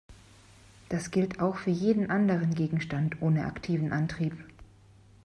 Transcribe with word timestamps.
Das 0.89 1.11
gilt 1.11 1.39
auch 1.41 1.57
für 1.57 1.69
jeden 1.69 2.09
anderen 2.09 2.55
Gegenstand 2.55 3.21
ohne 3.21 3.45
aktiven 3.45 3.91
Antrieb. 3.93 4.35